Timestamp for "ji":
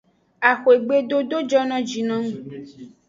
1.87-2.01